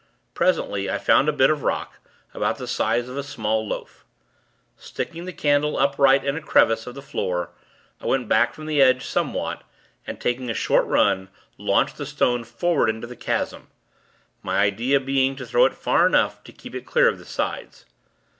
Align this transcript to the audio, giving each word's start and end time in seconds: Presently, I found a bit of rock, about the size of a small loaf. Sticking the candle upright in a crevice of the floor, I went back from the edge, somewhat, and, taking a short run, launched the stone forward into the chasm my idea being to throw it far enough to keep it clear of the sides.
Presently, 0.33 0.89
I 0.89 0.97
found 0.97 1.29
a 1.29 1.31
bit 1.31 1.51
of 1.51 1.61
rock, 1.61 1.99
about 2.33 2.57
the 2.57 2.65
size 2.67 3.07
of 3.07 3.17
a 3.19 3.21
small 3.21 3.67
loaf. 3.67 4.03
Sticking 4.75 5.25
the 5.25 5.31
candle 5.31 5.77
upright 5.77 6.25
in 6.25 6.35
a 6.35 6.41
crevice 6.41 6.87
of 6.87 6.95
the 6.95 7.03
floor, 7.03 7.51
I 8.01 8.07
went 8.07 8.27
back 8.27 8.55
from 8.55 8.65
the 8.65 8.81
edge, 8.81 9.05
somewhat, 9.05 9.61
and, 10.07 10.19
taking 10.19 10.49
a 10.49 10.55
short 10.55 10.87
run, 10.87 11.29
launched 11.59 11.97
the 11.97 12.07
stone 12.07 12.43
forward 12.43 12.89
into 12.89 13.05
the 13.05 13.15
chasm 13.15 13.67
my 14.41 14.57
idea 14.61 14.99
being 14.99 15.35
to 15.35 15.45
throw 15.45 15.65
it 15.65 15.75
far 15.75 16.07
enough 16.07 16.43
to 16.45 16.51
keep 16.51 16.73
it 16.73 16.87
clear 16.87 17.07
of 17.07 17.19
the 17.19 17.23
sides. 17.25 17.85